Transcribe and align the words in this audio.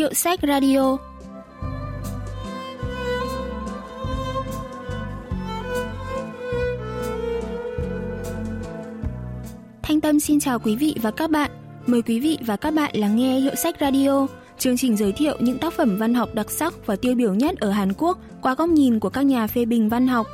Hiệu 0.00 0.14
sách 0.14 0.40
radio 0.42 0.96
Thanh 9.82 10.00
Tâm 10.00 10.20
xin 10.20 10.40
chào 10.40 10.58
quý 10.58 10.76
vị 10.76 10.96
và 11.02 11.10
các 11.10 11.30
bạn. 11.30 11.50
Mời 11.86 12.02
quý 12.02 12.20
vị 12.20 12.38
và 12.46 12.56
các 12.56 12.74
bạn 12.74 12.90
lắng 12.96 13.16
nghe 13.16 13.40
Hiệu 13.40 13.54
sách 13.54 13.76
Radio, 13.80 14.26
chương 14.58 14.76
trình 14.76 14.96
giới 14.96 15.12
thiệu 15.12 15.36
những 15.40 15.58
tác 15.58 15.72
phẩm 15.72 15.96
văn 15.98 16.14
học 16.14 16.28
đặc 16.34 16.50
sắc 16.50 16.86
và 16.86 16.96
tiêu 16.96 17.14
biểu 17.14 17.34
nhất 17.34 17.60
ở 17.60 17.70
Hàn 17.70 17.92
Quốc 17.92 18.18
qua 18.42 18.54
góc 18.54 18.68
nhìn 18.68 19.00
của 19.00 19.10
các 19.10 19.22
nhà 19.22 19.46
phê 19.46 19.64
bình 19.64 19.88
văn 19.88 20.08
học. 20.08 20.26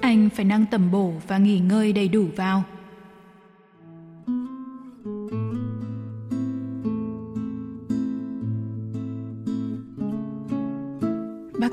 Anh 0.00 0.28
phải 0.36 0.44
năng 0.44 0.66
tầm 0.70 0.90
bổ 0.90 1.12
và 1.28 1.38
nghỉ 1.38 1.58
ngơi 1.58 1.92
đầy 1.92 2.08
đủ 2.08 2.24
vào. 2.36 2.62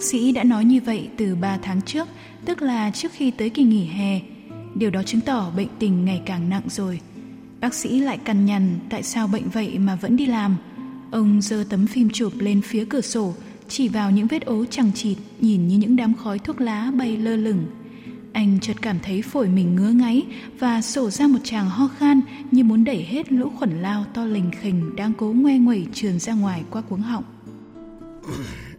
Bác 0.02 0.08
sĩ 0.08 0.32
đã 0.32 0.44
nói 0.44 0.66
như 0.66 0.82
vậy 0.86 1.10
từ 1.18 1.36
3 1.36 1.58
tháng 1.62 1.82
trước, 1.82 2.08
tức 2.46 2.62
là 2.62 2.92
trước 2.92 3.12
khi 3.12 3.32
tới 3.32 3.50
kỳ 3.50 3.64
nghỉ 3.64 3.86
hè. 3.86 4.20
Điều 4.76 4.90
đó 4.90 5.04
chứng 5.04 5.22
tỏ 5.22 5.52
bệnh 5.56 5.68
tình 5.80 6.06
ngày 6.06 6.22
càng 6.26 6.50
nặng 6.50 6.62
rồi. 6.70 7.00
Bác 7.60 7.74
sĩ 7.74 8.00
lại 8.00 8.18
cằn 8.18 8.46
nhằn 8.46 8.80
tại 8.90 9.04
sao 9.04 9.28
bệnh 9.28 9.50
vậy 9.50 9.80
mà 9.80 9.96
vẫn 9.96 10.16
đi 10.16 10.26
làm. 10.26 10.58
Ông 11.12 11.42
giơ 11.42 11.66
tấm 11.70 11.88
phim 11.88 12.10
chụp 12.10 12.34
lên 12.40 12.62
phía 12.62 12.86
cửa 12.86 13.02
sổ, 13.02 13.34
chỉ 13.68 13.88
vào 13.88 14.12
những 14.12 14.28
vết 14.28 14.46
ố 14.46 14.66
chẳng 14.66 14.92
chịt 14.96 15.18
nhìn 15.40 15.68
như 15.68 15.78
những 15.78 15.96
đám 15.96 16.14
khói 16.14 16.40
thuốc 16.40 16.62
lá 16.62 16.92
bay 16.92 17.18
lơ 17.18 17.36
lửng. 17.36 17.66
Anh 18.34 18.60
chợt 18.62 18.82
cảm 18.82 19.00
thấy 19.04 19.22
phổi 19.22 19.48
mình 19.48 19.76
ngứa 19.76 19.92
ngáy 19.92 20.24
và 20.60 20.82
sổ 20.82 21.10
ra 21.10 21.28
một 21.28 21.40
tràng 21.44 21.70
ho 21.70 21.88
khan 21.88 22.22
như 22.52 22.64
muốn 22.64 22.84
đẩy 22.84 23.04
hết 23.04 23.32
lũ 23.32 23.52
khuẩn 23.58 23.82
lao 23.82 24.06
to 24.14 24.26
lình 24.26 24.52
khình 24.62 24.96
đang 24.96 25.14
cố 25.14 25.34
ngoe 25.34 25.58
nguẩy 25.58 25.88
trườn 25.94 26.20
ra 26.20 26.34
ngoài 26.34 26.64
qua 26.70 26.82
cuống 26.82 27.02
họng. 27.02 27.24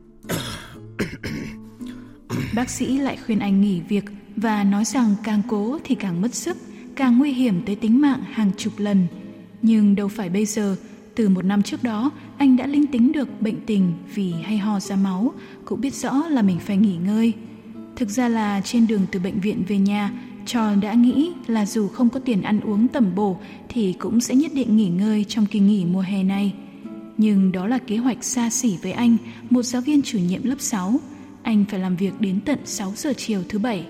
Bác 2.55 2.71
sĩ 2.71 2.99
lại 2.99 3.19
khuyên 3.27 3.39
anh 3.39 3.61
nghỉ 3.61 3.81
việc 3.81 4.05
và 4.37 4.65
nói 4.65 4.85
rằng 4.85 5.15
càng 5.25 5.43
cố 5.49 5.79
thì 5.85 5.95
càng 5.95 6.21
mất 6.21 6.35
sức, 6.35 6.57
càng 6.97 7.19
nguy 7.19 7.33
hiểm 7.33 7.63
tới 7.67 7.77
tính 7.77 8.01
mạng 8.01 8.21
hàng 8.31 8.51
chục 8.57 8.73
lần. 8.77 9.07
Nhưng 9.63 9.95
đâu 9.95 10.09
phải 10.09 10.29
bây 10.29 10.47
giờ, 10.47 10.77
từ 11.15 11.29
một 11.29 11.45
năm 11.45 11.63
trước 11.63 11.83
đó, 11.83 12.11
anh 12.39 12.57
đã 12.57 12.67
linh 12.67 12.87
tính 12.87 13.13
được 13.13 13.41
bệnh 13.41 13.61
tình 13.67 13.93
vì 14.15 14.33
hay 14.43 14.59
ho 14.59 14.81
ra 14.81 14.97
máu, 14.97 15.33
cũng 15.65 15.81
biết 15.81 15.95
rõ 15.95 16.13
là 16.29 16.43
mình 16.43 16.59
phải 16.59 16.77
nghỉ 16.77 16.97
ngơi. 16.97 17.33
Thực 17.97 18.09
ra 18.09 18.29
là 18.29 18.61
trên 18.65 18.87
đường 18.87 19.07
từ 19.11 19.21
bệnh 19.21 19.41
viện 19.41 19.63
về 19.69 19.79
nhà, 19.79 20.11
Tròn 20.47 20.81
đã 20.81 20.95
nghĩ 20.95 21.33
là 21.47 21.67
dù 21.67 21.89
không 21.89 22.09
có 22.09 22.21
tiền 22.21 22.43
ăn 22.43 22.61
uống 22.61 22.89
tầm 22.89 23.15
bổ 23.15 23.39
thì 23.69 23.93
cũng 23.93 24.21
sẽ 24.21 24.35
nhất 24.35 24.53
định 24.55 24.77
nghỉ 24.77 24.89
ngơi 24.89 25.25
trong 25.29 25.47
kỳ 25.47 25.61
nghỉ 25.61 25.85
mùa 25.85 26.01
hè 26.01 26.23
này. 26.23 26.55
Nhưng 27.17 27.53
đó 27.53 27.67
là 27.67 27.79
kế 27.79 27.97
hoạch 27.97 28.25
xa 28.25 28.51
xỉ 28.51 28.77
với 28.83 28.93
anh, 28.93 29.17
một 29.51 29.63
giáo 29.63 29.83
viên 29.83 30.03
chủ 30.03 30.19
nhiệm 30.19 30.45
lớp 30.45 30.57
6. 30.59 31.01
Anh 31.43 31.65
phải 31.71 31.81
làm 31.81 31.97
việc 31.97 32.13
đến 32.21 32.41
tận 32.47 32.59
6 32.65 32.93
giờ 32.97 33.13
chiều 33.17 33.43
thứ 33.49 33.59
bảy. 33.59 33.87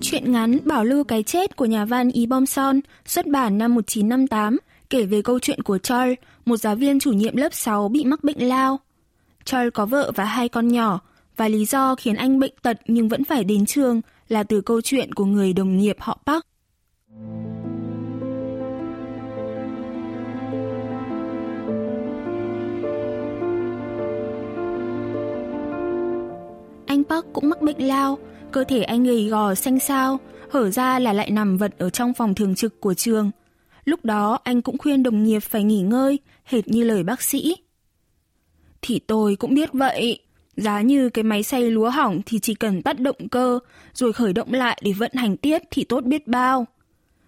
Chuyện 0.00 0.32
ngắn 0.32 0.58
Bảo 0.64 0.84
lưu 0.84 1.04
cái 1.04 1.22
chết 1.22 1.56
của 1.56 1.64
nhà 1.64 1.84
văn 1.84 2.10
Ý 2.10 2.26
Bom 2.26 2.46
Son 2.46 2.80
xuất 3.06 3.26
bản 3.26 3.58
năm 3.58 3.74
1958 3.74 4.58
kể 4.90 5.04
về 5.04 5.22
câu 5.22 5.38
chuyện 5.38 5.62
của 5.62 5.78
Charles, 5.78 6.18
một 6.44 6.56
giáo 6.56 6.76
viên 6.76 7.00
chủ 7.00 7.12
nhiệm 7.12 7.36
lớp 7.36 7.54
6 7.54 7.88
bị 7.88 8.04
mắc 8.04 8.24
bệnh 8.24 8.48
lao. 8.48 8.80
Charles 9.44 9.72
có 9.74 9.86
vợ 9.86 10.12
và 10.14 10.24
hai 10.24 10.48
con 10.48 10.68
nhỏ, 10.68 11.00
và 11.36 11.48
lý 11.48 11.64
do 11.64 11.94
khiến 11.94 12.16
anh 12.16 12.40
bệnh 12.40 12.54
tật 12.62 12.80
nhưng 12.86 13.08
vẫn 13.08 13.24
phải 13.24 13.44
đến 13.44 13.66
trường 13.66 14.00
là 14.28 14.42
từ 14.42 14.60
câu 14.60 14.80
chuyện 14.80 15.12
của 15.12 15.24
người 15.24 15.52
đồng 15.52 15.78
nghiệp 15.78 15.96
họ 16.00 16.18
Park. 16.26 16.46
Park 27.08 27.26
cũng 27.32 27.50
mắc 27.50 27.62
bệnh 27.62 27.86
lao, 27.86 28.18
cơ 28.52 28.64
thể 28.64 28.82
anh 28.82 29.04
gầy 29.04 29.28
gò 29.28 29.54
xanh 29.54 29.80
xao, 29.80 30.20
hở 30.50 30.70
ra 30.70 30.98
là 30.98 31.12
lại 31.12 31.30
nằm 31.30 31.56
vật 31.56 31.78
ở 31.78 31.90
trong 31.90 32.14
phòng 32.14 32.34
thường 32.34 32.54
trực 32.54 32.80
của 32.80 32.94
trường. 32.94 33.30
Lúc 33.84 34.04
đó 34.04 34.38
anh 34.44 34.62
cũng 34.62 34.78
khuyên 34.78 35.02
đồng 35.02 35.24
nghiệp 35.24 35.40
phải 35.40 35.64
nghỉ 35.64 35.80
ngơi, 35.80 36.18
hệt 36.44 36.68
như 36.68 36.84
lời 36.84 37.02
bác 37.02 37.22
sĩ. 37.22 37.56
Thì 38.82 38.98
tôi 38.98 39.36
cũng 39.36 39.54
biết 39.54 39.72
vậy. 39.72 40.18
Giá 40.56 40.80
như 40.80 41.08
cái 41.08 41.24
máy 41.24 41.42
xay 41.42 41.70
lúa 41.70 41.90
hỏng 41.90 42.20
thì 42.26 42.38
chỉ 42.38 42.54
cần 42.54 42.82
tắt 42.82 43.00
động 43.00 43.28
cơ, 43.30 43.58
rồi 43.94 44.12
khởi 44.12 44.32
động 44.32 44.52
lại 44.52 44.80
để 44.82 44.92
vận 44.92 45.10
hành 45.14 45.36
tiếp 45.36 45.58
thì 45.70 45.84
tốt 45.84 46.04
biết 46.04 46.28
bao. 46.28 46.66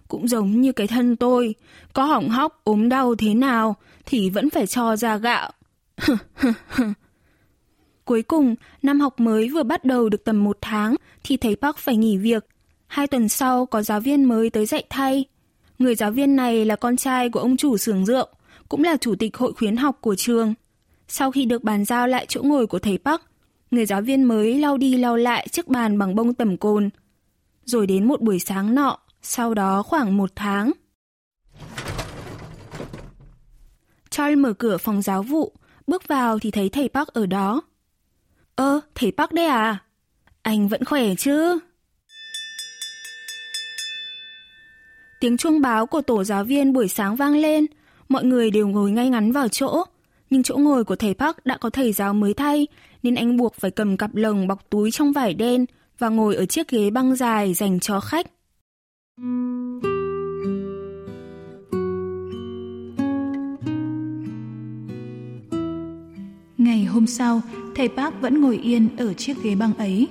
Cũng 0.09 0.29
giống 0.29 0.61
như 0.61 0.73
cái 0.73 0.87
thân 0.87 1.17
tôi, 1.17 1.55
có 1.93 2.05
hỏng 2.05 2.29
hóc, 2.29 2.61
ốm 2.65 2.89
đau 2.89 3.15
thế 3.15 3.35
nào 3.35 3.77
thì 4.07 4.31
vẫn 4.31 4.51
phải 4.51 4.67
cho 4.67 4.97
ra 4.97 5.17
gạo. 5.17 5.53
Cuối 8.07 8.23
cùng, 8.23 8.55
năm 8.83 9.01
học 9.01 9.21
mới 9.21 9.49
vừa 9.49 9.63
bắt 9.63 9.85
đầu 9.85 10.09
được 10.09 10.25
tầm 10.25 10.45
một 10.45 10.59
tháng 10.61 10.97
thì 11.25 11.37
thầy 11.37 11.57
Park 11.57 11.77
phải 11.77 11.97
nghỉ 11.97 12.17
việc. 12.17 12.47
Hai 12.87 13.07
tuần 13.07 13.29
sau 13.29 13.67
có 13.67 13.83
giáo 13.83 14.01
viên 14.01 14.25
mới 14.25 14.51
tới 14.51 14.67
dạy 14.67 14.85
thay. 14.91 15.25
Người 15.79 15.95
giáo 15.95 16.11
viên 16.11 16.37
này 16.37 16.65
là 16.65 16.77
con 16.77 16.97
trai 16.97 17.31
của 17.31 17.41
ông 17.41 17.57
chủ 17.57 17.77
xưởng 17.77 18.05
rượu, 18.05 18.29
cũng 18.69 18.85
là 18.85 18.97
chủ 18.97 19.15
tịch 19.15 19.37
hội 19.37 19.53
khuyến 19.53 19.77
học 19.77 19.99
của 20.01 20.15
trường. 20.15 20.55
Sau 21.09 21.31
khi 21.31 21.45
được 21.45 21.65
bàn 21.65 21.85
giao 21.85 22.07
lại 22.09 22.27
chỗ 22.29 22.43
ngồi 22.43 22.67
của 22.67 22.79
thầy 22.79 22.99
Park, 22.99 23.23
người 23.71 23.87
giáo 23.87 24.03
viên 24.03 24.25
mới 24.25 24.59
lau 24.59 24.77
đi 24.77 24.97
lau 24.97 25.17
lại 25.17 25.49
chiếc 25.51 25.69
bàn 25.69 25.99
bằng 25.99 26.15
bông 26.15 26.35
tẩm 26.35 26.57
cồn. 26.57 26.91
Rồi 27.65 27.87
đến 27.87 28.09
một 28.09 28.21
buổi 28.21 28.39
sáng 28.39 28.75
nọ, 28.75 28.99
sau 29.23 29.55
đó 29.55 29.83
khoảng 29.83 30.17
một 30.17 30.31
tháng. 30.37 30.73
Charles 34.11 34.39
mở 34.39 34.53
cửa 34.53 34.77
phòng 34.77 35.03
giáo 35.03 35.23
vụ, 35.23 35.53
bước 35.87 36.09
vào 36.09 36.39
thì 36.39 36.51
thấy 36.51 36.69
thầy 36.69 36.89
Park 36.89 37.09
ở 37.09 37.27
đó. 37.27 37.63
Ơ, 38.57 38.81
thầy 38.95 39.13
Park 39.17 39.33
đây 39.33 39.47
à? 39.47 39.79
Anh 40.43 40.69
vẫn 40.69 40.85
khỏe 40.85 41.15
chứ? 41.15 41.59
Tiếng 45.21 45.37
chuông 45.37 45.61
báo 45.61 45.87
của 45.87 46.01
tổ 46.01 46.25
giáo 46.25 46.45
viên 46.45 46.73
buổi 46.73 46.89
sáng 46.89 47.17
vang 47.17 47.37
lên, 47.37 47.67
mọi 48.09 48.25
người 48.25 48.51
đều 48.51 48.69
ngồi 48.69 48.91
ngay 48.91 49.11
ngắn 49.11 49.33
vào 49.33 49.49
chỗ. 49.49 49.85
Nhưng 50.31 50.43
chỗ 50.43 50.57
ngồi 50.57 50.85
của 50.85 50.97
thầy 50.97 51.15
Park 51.15 51.37
đã 51.45 51.57
có 51.61 51.71
thầy 51.71 51.93
giáo 51.93 52.15
mới 52.15 52.35
thay, 52.35 52.67
nên 53.03 53.15
anh 53.15 53.37
buộc 53.37 53.55
phải 53.55 53.71
cầm 53.71 53.97
cặp 53.97 54.15
lồng 54.15 54.47
bọc 54.47 54.71
túi 54.71 54.91
trong 54.91 55.13
vải 55.13 55.35
đen 55.35 55.67
và 55.99 56.09
ngồi 56.09 56.37
ở 56.37 56.47
chiếc 56.47 56.69
ghế 56.69 56.91
băng 56.91 57.17
dài 57.17 57.55
dành 57.55 57.81
cho 57.81 58.01
khách. 58.01 58.27
Ngày 66.67 66.85
hôm 66.85 67.07
sau, 67.07 67.43
thầy 67.75 67.89
Park 67.89 68.21
vẫn 68.21 68.41
ngồi 68.41 68.59
yên 68.59 68.89
ở 68.97 69.15
chiếc 69.15 69.43
ghế 69.43 69.55
băng 69.55 69.75
ấy. 69.75 70.09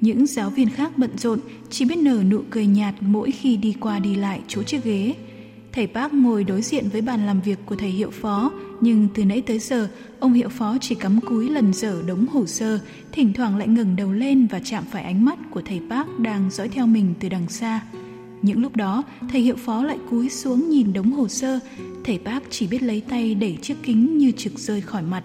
Những 0.00 0.26
giáo 0.26 0.50
viên 0.50 0.68
khác 0.68 0.98
bận 0.98 1.18
rộn, 1.18 1.38
chỉ 1.70 1.84
biết 1.84 1.98
nở 1.98 2.22
nụ 2.30 2.42
cười 2.50 2.66
nhạt 2.66 2.94
mỗi 3.00 3.30
khi 3.30 3.56
đi 3.56 3.74
qua 3.80 3.98
đi 3.98 4.14
lại 4.14 4.40
chỗ 4.48 4.62
chiếc 4.62 4.84
ghế. 4.84 5.14
Thầy 5.72 5.86
Park 5.86 6.12
ngồi 6.12 6.44
đối 6.44 6.62
diện 6.62 6.88
với 6.92 7.00
bàn 7.00 7.26
làm 7.26 7.40
việc 7.40 7.58
của 7.66 7.76
thầy 7.76 7.88
hiệu 7.88 8.10
phó, 8.10 8.50
nhưng 8.80 9.08
từ 9.14 9.24
nãy 9.24 9.42
tới 9.42 9.58
giờ, 9.58 9.88
ông 10.20 10.32
hiệu 10.32 10.48
phó 10.48 10.76
chỉ 10.80 10.94
cắm 10.94 11.20
cúi 11.20 11.48
lần 11.48 11.72
dở 11.72 12.02
đống 12.06 12.26
hồ 12.26 12.46
sơ, 12.46 12.78
thỉnh 13.12 13.32
thoảng 13.32 13.56
lại 13.56 13.68
ngừng 13.68 13.96
đầu 13.96 14.12
lên 14.12 14.46
và 14.46 14.60
chạm 14.64 14.84
phải 14.90 15.02
ánh 15.02 15.24
mắt 15.24 15.38
của 15.50 15.62
thầy 15.64 15.80
Park 15.90 16.18
đang 16.18 16.50
dõi 16.50 16.68
theo 16.68 16.86
mình 16.86 17.14
từ 17.20 17.28
đằng 17.28 17.48
xa. 17.48 17.80
Những 18.42 18.62
lúc 18.62 18.76
đó, 18.76 19.02
thầy 19.30 19.40
hiệu 19.40 19.56
phó 19.56 19.82
lại 19.82 19.98
cúi 20.10 20.28
xuống 20.28 20.70
nhìn 20.70 20.92
đống 20.92 21.12
hồ 21.12 21.28
sơ, 21.28 21.58
thầy 22.04 22.18
Park 22.24 22.44
chỉ 22.50 22.66
biết 22.66 22.82
lấy 22.82 23.00
tay 23.00 23.34
đẩy 23.34 23.58
chiếc 23.62 23.76
kính 23.82 24.18
như 24.18 24.30
trực 24.30 24.58
rơi 24.58 24.80
khỏi 24.80 25.02
mặt. 25.02 25.24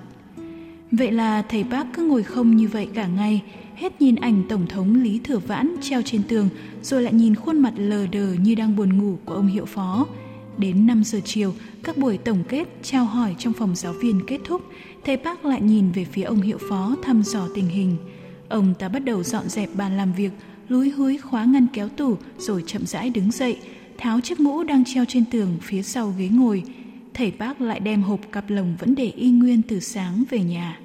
Vậy 0.91 1.11
là 1.11 1.41
thầy 1.41 1.63
Park 1.63 1.87
cứ 1.93 2.03
ngồi 2.03 2.23
không 2.23 2.55
như 2.55 2.67
vậy 2.67 2.87
cả 2.93 3.07
ngày, 3.07 3.41
hết 3.75 4.01
nhìn 4.01 4.15
ảnh 4.15 4.43
Tổng 4.49 4.67
thống 4.67 5.03
Lý 5.03 5.19
Thừa 5.23 5.39
Vãn 5.39 5.75
treo 5.81 6.01
trên 6.01 6.23
tường, 6.23 6.49
rồi 6.81 7.01
lại 7.01 7.13
nhìn 7.13 7.35
khuôn 7.35 7.59
mặt 7.59 7.73
lờ 7.77 8.07
đờ 8.07 8.33
như 8.33 8.55
đang 8.55 8.75
buồn 8.75 8.97
ngủ 8.97 9.17
của 9.25 9.33
ông 9.33 9.47
hiệu 9.47 9.65
phó. 9.65 10.07
Đến 10.57 10.87
5 10.87 11.03
giờ 11.03 11.19
chiều, 11.25 11.53
các 11.83 11.97
buổi 11.97 12.17
tổng 12.17 12.43
kết 12.49 12.67
trao 12.83 13.05
hỏi 13.05 13.35
trong 13.39 13.53
phòng 13.53 13.75
giáo 13.75 13.93
viên 13.93 14.21
kết 14.27 14.37
thúc, 14.43 14.61
thầy 15.05 15.17
Park 15.17 15.45
lại 15.45 15.61
nhìn 15.61 15.91
về 15.91 16.05
phía 16.05 16.23
ông 16.23 16.41
hiệu 16.41 16.57
phó 16.69 16.95
thăm 17.03 17.23
dò 17.23 17.47
tình 17.55 17.67
hình. 17.67 17.97
Ông 18.49 18.73
ta 18.79 18.89
bắt 18.89 18.99
đầu 18.99 19.23
dọn 19.23 19.49
dẹp 19.49 19.69
bàn 19.75 19.97
làm 19.97 20.13
việc, 20.13 20.31
lúi 20.69 20.89
húi 20.89 21.17
khóa 21.17 21.45
ngăn 21.45 21.67
kéo 21.73 21.89
tủ 21.89 22.17
rồi 22.37 22.63
chậm 22.67 22.85
rãi 22.85 23.09
đứng 23.09 23.31
dậy, 23.31 23.57
tháo 23.97 24.21
chiếc 24.21 24.39
mũ 24.39 24.63
đang 24.63 24.83
treo 24.85 25.05
trên 25.05 25.25
tường 25.31 25.57
phía 25.61 25.81
sau 25.81 26.13
ghế 26.17 26.27
ngồi. 26.27 26.63
Thầy 27.13 27.31
bác 27.39 27.61
lại 27.61 27.79
đem 27.79 28.01
hộp 28.01 28.19
cặp 28.31 28.49
lồng 28.49 28.75
vẫn 28.79 28.95
để 28.95 29.11
y 29.15 29.31
nguyên 29.31 29.61
từ 29.61 29.79
sáng 29.79 30.23
về 30.29 30.39
nhà. 30.39 30.79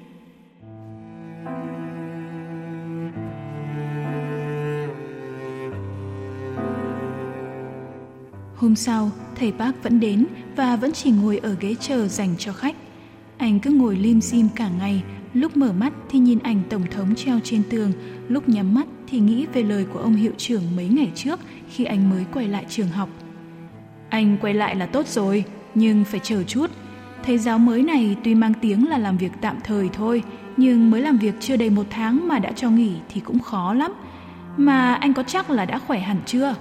Hôm 8.55 8.75
sau, 8.75 9.11
thầy 9.35 9.51
bác 9.51 9.83
vẫn 9.83 9.99
đến 9.99 10.25
và 10.55 10.75
vẫn 10.75 10.91
chỉ 10.91 11.11
ngồi 11.11 11.37
ở 11.37 11.55
ghế 11.59 11.75
chờ 11.79 12.07
dành 12.07 12.35
cho 12.37 12.53
khách. 12.53 12.75
Anh 13.37 13.59
cứ 13.59 13.71
ngồi 13.71 13.95
lim 13.95 14.21
dim 14.21 14.47
cả 14.55 14.69
ngày, 14.69 15.03
lúc 15.33 15.57
mở 15.57 15.73
mắt 15.73 15.93
thì 16.09 16.19
nhìn 16.19 16.39
ảnh 16.39 16.63
Tổng 16.69 16.83
thống 16.91 17.15
treo 17.15 17.39
trên 17.43 17.63
tường, 17.69 17.91
lúc 18.27 18.49
nhắm 18.49 18.73
mắt 18.73 18.87
thì 19.07 19.19
nghĩ 19.19 19.45
về 19.53 19.63
lời 19.63 19.85
của 19.93 19.99
ông 19.99 20.15
hiệu 20.15 20.31
trưởng 20.37 20.63
mấy 20.75 20.87
ngày 20.87 21.11
trước 21.15 21.39
khi 21.69 21.85
anh 21.85 22.09
mới 22.09 22.25
quay 22.33 22.47
lại 22.47 22.65
trường 22.69 22.87
học. 22.87 23.09
Anh 24.09 24.37
quay 24.41 24.53
lại 24.53 24.75
là 24.75 24.85
tốt 24.85 25.07
rồi, 25.07 25.43
nhưng 25.77 26.03
phải 26.03 26.19
chờ 26.23 26.43
chút. 26.43 26.71
Thầy 27.23 27.37
giáo 27.37 27.59
mới 27.59 27.83
này 27.83 28.17
tuy 28.23 28.35
mang 28.35 28.53
tiếng 28.61 28.89
là 28.89 28.97
làm 28.97 29.17
việc 29.17 29.31
tạm 29.41 29.57
thời 29.63 29.89
thôi, 29.93 30.23
nhưng 30.57 30.91
mới 30.91 31.01
làm 31.01 31.17
việc 31.17 31.35
chưa 31.39 31.57
đầy 31.57 31.69
một 31.69 31.85
tháng 31.89 32.27
mà 32.27 32.39
đã 32.39 32.51
cho 32.51 32.69
nghỉ 32.69 32.95
thì 33.09 33.21
cũng 33.21 33.39
khó 33.39 33.73
lắm. 33.73 33.93
Mà 34.57 34.93
anh 34.93 35.13
có 35.13 35.23
chắc 35.23 35.49
là 35.49 35.65
đã 35.65 35.79
khỏe 35.79 35.99
hẳn 35.99 36.17
chưa? 36.25 36.55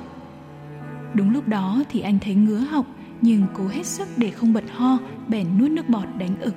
Đúng 1.15 1.31
lúc 1.31 1.49
đó 1.49 1.83
thì 1.89 2.01
anh 2.01 2.19
thấy 2.19 2.35
ngứa 2.35 2.59
học 2.59 2.87
nhưng 3.21 3.47
cố 3.55 3.69
hết 3.69 3.87
sức 3.87 4.09
để 4.17 4.31
không 4.31 4.53
bật 4.53 4.65
ho, 4.75 4.99
bèn 5.29 5.59
nuốt 5.59 5.71
nước 5.71 5.89
bọt 5.89 6.07
đánh 6.19 6.41
ực. 6.41 6.55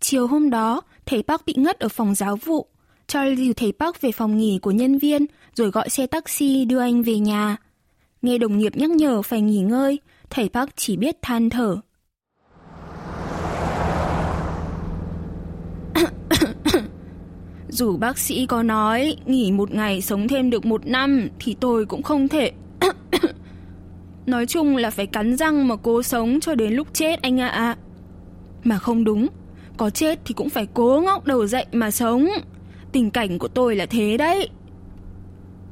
Chiều 0.00 0.26
hôm 0.26 0.50
đó, 0.50 0.80
thầy 1.06 1.22
bác 1.26 1.46
bị 1.46 1.54
ngất 1.56 1.78
ở 1.78 1.88
phòng 1.88 2.14
giáo 2.14 2.36
vụ. 2.36 2.66
Charlie 3.08 3.36
dìu 3.36 3.52
thầy 3.54 3.72
Park 3.72 4.00
về 4.00 4.12
phòng 4.12 4.38
nghỉ 4.38 4.58
của 4.62 4.70
nhân 4.70 4.98
viên, 4.98 5.26
rồi 5.54 5.70
gọi 5.70 5.90
xe 5.90 6.06
taxi 6.06 6.64
đưa 6.64 6.80
anh 6.80 7.02
về 7.02 7.18
nhà. 7.18 7.56
Nghe 8.22 8.38
đồng 8.38 8.58
nghiệp 8.58 8.76
nhắc 8.76 8.90
nhở 8.90 9.22
phải 9.22 9.40
nghỉ 9.40 9.60
ngơi, 9.60 9.98
thầy 10.30 10.48
Park 10.48 10.70
chỉ 10.76 10.96
biết 10.96 11.22
than 11.22 11.50
thở. 11.50 11.76
Dù 17.68 17.96
bác 17.96 18.18
sĩ 18.18 18.46
có 18.46 18.62
nói 18.62 19.16
nghỉ 19.26 19.52
một 19.52 19.70
ngày 19.70 20.00
sống 20.00 20.28
thêm 20.28 20.50
được 20.50 20.66
một 20.66 20.86
năm 20.86 21.28
thì 21.38 21.56
tôi 21.60 21.86
cũng 21.86 22.02
không 22.02 22.28
thể. 22.28 22.52
nói 24.26 24.46
chung 24.46 24.76
là 24.76 24.90
phải 24.90 25.06
cắn 25.06 25.36
răng 25.36 25.68
mà 25.68 25.76
cố 25.76 26.02
sống 26.02 26.40
cho 26.40 26.54
đến 26.54 26.72
lúc 26.72 26.88
chết 26.92 27.22
anh 27.22 27.40
ạ. 27.40 27.48
À. 27.48 27.76
Mà 28.64 28.78
không 28.78 29.04
đúng, 29.04 29.26
có 29.76 29.90
chết 29.90 30.18
thì 30.24 30.34
cũng 30.34 30.50
phải 30.50 30.66
cố 30.74 31.02
ngóc 31.04 31.26
đầu 31.26 31.46
dậy 31.46 31.66
mà 31.72 31.90
sống. 31.90 32.28
Tình 32.92 33.10
cảnh 33.10 33.38
của 33.38 33.48
tôi 33.48 33.76
là 33.76 33.86
thế 33.86 34.16
đấy. 34.16 34.48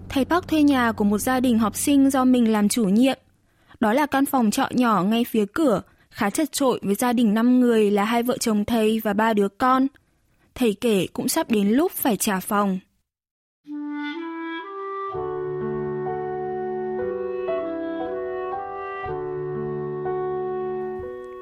Thầy 0.09 0.25
Park 0.25 0.49
thuê 0.49 0.63
nhà 0.63 0.93
của 0.93 1.05
một 1.05 1.19
gia 1.19 1.41
đình 1.41 1.59
học 1.59 1.77
sinh 1.77 2.11
do 2.11 2.25
mình 2.25 2.53
làm 2.53 2.69
chủ 2.69 2.85
nhiệm. 2.85 3.19
Đó 3.81 3.93
là 3.93 4.07
căn 4.07 4.27
phòng 4.27 4.51
trọ 4.51 4.69
nhỏ 4.71 5.03
ngay 5.03 5.25
phía 5.25 5.45
cửa, 5.53 5.83
khá 6.11 6.31
chật 6.31 6.53
trội 6.53 6.81
với 6.83 6.95
gia 6.95 7.13
đình 7.13 7.35
5 7.35 7.61
người 7.61 7.91
là 7.91 8.05
hai 8.05 8.23
vợ 8.23 8.39
chồng 8.39 8.65
thầy 8.65 9.01
và 9.05 9.13
ba 9.13 9.33
đứa 9.33 9.49
con. 9.49 9.87
Thầy 10.55 10.75
kể 10.81 11.07
cũng 11.13 11.29
sắp 11.29 11.51
đến 11.51 11.69
lúc 11.69 11.93
phải 11.93 12.17
trả 12.17 12.41
phòng. 12.41 12.79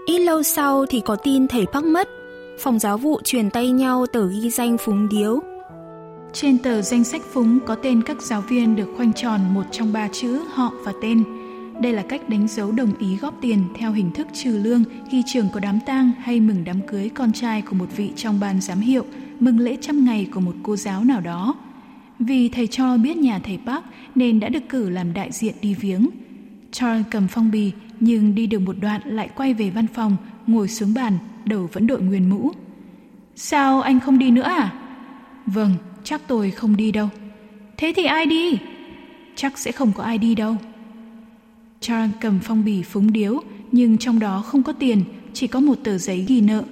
Ít 0.06 0.19
lâu 0.19 0.43
sau 0.43 0.87
thì 0.87 1.00
có 1.05 1.17
tin 1.17 1.49
thầy 1.49 1.67
Park 1.73 1.85
mất. 1.85 2.09
Phòng 2.59 2.79
giáo 2.79 2.99
vụ 2.99 3.20
truyền 3.25 3.50
tay 3.50 3.70
nhau 3.70 4.06
tờ 4.06 4.27
ghi 4.27 4.50
danh 4.50 4.79
phúng 4.79 5.09
điếu. 5.09 5.54
Trên 6.34 6.58
tờ 6.58 6.82
danh 6.82 7.04
sách 7.04 7.22
phúng 7.32 7.58
có 7.66 7.75
tên 7.75 8.02
các 8.02 8.22
giáo 8.22 8.40
viên 8.40 8.76
được 8.76 8.88
khoanh 8.96 9.12
tròn 9.12 9.40
một 9.54 9.62
trong 9.70 9.92
ba 9.92 10.08
chữ 10.12 10.40
họ 10.54 10.72
và 10.84 10.92
tên. 11.02 11.25
Đây 11.82 11.92
là 11.92 12.02
cách 12.02 12.28
đánh 12.28 12.48
dấu 12.48 12.72
đồng 12.72 12.98
ý 12.98 13.16
góp 13.16 13.34
tiền 13.40 13.64
theo 13.78 13.92
hình 13.92 14.10
thức 14.10 14.26
trừ 14.32 14.58
lương 14.58 14.84
khi 15.10 15.22
trường 15.26 15.48
có 15.52 15.60
đám 15.60 15.78
tang 15.86 16.12
hay 16.19 16.40
mừng 16.40 16.64
đám 16.64 16.81
cưới 16.86 17.10
con 17.14 17.32
trai 17.32 17.62
của 17.62 17.75
một 17.75 17.86
vị 17.96 18.12
trong 18.16 18.40
ban 18.40 18.60
giám 18.60 18.81
hiệu, 18.81 19.04
mừng 19.40 19.58
lễ 19.58 19.76
trăm 19.81 20.04
ngày 20.04 20.28
của 20.34 20.40
một 20.40 20.54
cô 20.62 20.76
giáo 20.76 21.04
nào 21.04 21.20
đó. 21.20 21.54
Vì 22.19 22.48
thầy 22.48 22.66
Cho 22.66 22.96
biết 22.96 23.16
nhà 23.16 23.38
thầy 23.38 23.58
Park 23.66 23.84
nên 24.14 24.40
đã 24.40 24.48
được 24.48 24.69
cử 24.69 24.90
làm 24.90 25.12
đại 25.12 25.32
diện 25.32 25.54
đi 25.60 25.75
viếng. 25.75 26.08
Charles 26.72 27.06
cầm 27.10 27.28
phong 27.28 27.50
bì 27.50 27.72
nhưng 28.00 28.34
đi 28.34 28.46
được 28.46 28.58
một 28.58 28.76
đoạn 28.81 29.00
lại 29.04 29.28
quay 29.36 29.54
về 29.54 29.70
văn 29.70 29.86
phòng, 29.94 30.16
ngồi 30.46 30.69
xuống 30.69 30.94
bàn, 30.94 31.19
đầu 31.44 31.69
vẫn 31.72 31.86
đội 31.86 32.00
nguyên 32.02 32.31
mũ. 32.31 32.50
Sao 33.36 33.81
anh 33.81 34.00
không 34.00 34.19
đi 34.19 34.31
nữa 34.31 34.42
à? 34.42 34.72
Vâng, 35.46 35.75
chắc 36.05 36.21
tôi 36.27 36.51
không 36.51 36.77
đi 36.77 36.93
đâu. 36.93 37.09
Thế 37.77 37.93
thì 37.97 38.05
ai 38.05 38.27
đi? 38.27 38.59
Chắc 39.37 39.59
sẽ 39.59 39.73
không 39.73 39.93
có 39.93 40.05
ai 40.05 40.19
đi 40.19 40.35
đâu. 40.35 40.56
Charles 41.81 42.17
cầm 42.21 42.39
phong 42.43 42.65
bì 42.65 42.83
phúng 42.83 43.12
điếu, 43.12 43.41
nhưng 43.73 43.99
trong 43.99 44.19
đó 44.19 44.43
không 44.47 44.62
có 44.62 44.73
tiền, 44.73 45.05
chỉ 45.33 45.47
có 45.47 45.61
một 45.61 45.79
tờ 45.85 45.99
giấy 45.99 46.25
ghi 46.29 46.41
nợ. 46.41 46.65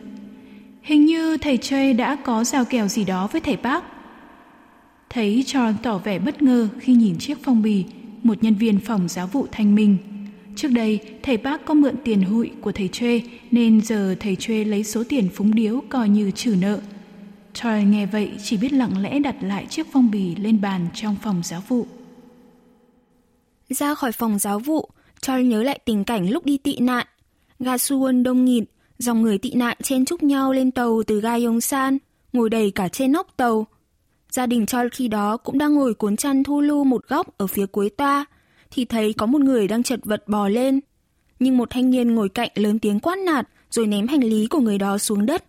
Hình 0.82 1.06
như 1.06 1.36
thầy 1.36 1.56
Trey 1.56 1.92
đã 1.92 2.16
có 2.16 2.44
giao 2.44 2.64
kèo 2.64 2.88
gì 2.88 3.04
đó 3.04 3.28
với 3.32 3.40
thầy 3.40 3.56
bác. 3.56 3.84
Thấy 5.10 5.44
Charles 5.46 5.80
tỏ 5.82 5.98
vẻ 5.98 6.18
bất 6.18 6.42
ngờ 6.42 6.68
khi 6.80 6.94
nhìn 6.94 7.18
chiếc 7.18 7.38
phong 7.42 7.62
bì, 7.62 7.84
một 8.22 8.42
nhân 8.42 8.54
viên 8.54 8.80
phòng 8.80 9.08
giáo 9.08 9.26
vụ 9.26 9.46
thanh 9.52 9.74
minh. 9.74 9.96
Trước 10.56 10.68
đây, 10.68 11.00
thầy 11.22 11.36
bác 11.36 11.64
có 11.64 11.74
mượn 11.74 11.94
tiền 12.04 12.22
hụi 12.22 12.50
của 12.60 12.72
thầy 12.72 12.88
Trê, 12.88 13.20
nên 13.50 13.80
giờ 13.80 14.14
thầy 14.20 14.36
Trê 14.36 14.64
lấy 14.64 14.84
số 14.84 15.04
tiền 15.08 15.28
phúng 15.34 15.54
điếu 15.54 15.80
coi 15.88 16.08
như 16.08 16.30
trừ 16.30 16.56
nợ. 16.60 16.80
Troy 17.54 17.84
nghe 17.84 18.06
vậy 18.06 18.30
chỉ 18.42 18.56
biết 18.56 18.72
lặng 18.72 19.02
lẽ 19.02 19.18
đặt 19.18 19.36
lại 19.40 19.66
chiếc 19.70 19.86
phong 19.92 20.10
bì 20.10 20.34
lên 20.36 20.60
bàn 20.60 20.88
trong 20.94 21.16
phòng 21.22 21.42
giáo 21.44 21.62
vụ. 21.68 21.86
Ra 23.68 23.94
khỏi 23.94 24.12
phòng 24.12 24.38
giáo 24.38 24.58
vụ, 24.58 24.88
Troy 25.20 25.44
nhớ 25.44 25.62
lại 25.62 25.78
tình 25.84 26.04
cảnh 26.04 26.30
lúc 26.30 26.44
đi 26.44 26.58
tị 26.58 26.76
nạn. 26.78 27.06
Ga 27.58 27.76
Suwon 27.76 28.22
đông 28.22 28.44
nghịt, 28.44 28.64
dòng 28.98 29.22
người 29.22 29.38
tị 29.38 29.54
nạn 29.54 29.76
chen 29.82 30.04
chúc 30.04 30.22
nhau 30.22 30.52
lên 30.52 30.70
tàu 30.70 31.02
từ 31.06 31.20
ga 31.20 31.34
Yongsan, 31.34 31.98
ngồi 32.32 32.50
đầy 32.50 32.70
cả 32.70 32.88
trên 32.88 33.12
nóc 33.12 33.36
tàu. 33.36 33.66
Gia 34.30 34.46
đình 34.46 34.66
Troy 34.66 34.80
khi 34.92 35.08
đó 35.08 35.36
cũng 35.36 35.58
đang 35.58 35.74
ngồi 35.74 35.94
cuốn 35.94 36.16
chăn 36.16 36.44
thu 36.44 36.60
lưu 36.60 36.84
một 36.84 37.08
góc 37.08 37.38
ở 37.38 37.46
phía 37.46 37.66
cuối 37.66 37.90
toa, 37.90 38.24
thì 38.70 38.84
thấy 38.84 39.12
có 39.12 39.26
một 39.26 39.40
người 39.40 39.68
đang 39.68 39.82
chật 39.82 40.00
vật 40.04 40.28
bò 40.28 40.48
lên. 40.48 40.80
Nhưng 41.38 41.56
một 41.56 41.70
thanh 41.70 41.90
niên 41.90 42.14
ngồi 42.14 42.28
cạnh 42.28 42.50
lớn 42.54 42.78
tiếng 42.78 43.00
quát 43.00 43.18
nạt 43.18 43.48
rồi 43.70 43.86
ném 43.86 44.06
hành 44.06 44.24
lý 44.24 44.46
của 44.46 44.60
người 44.60 44.78
đó 44.78 44.98
xuống 44.98 45.26
đất. 45.26 45.44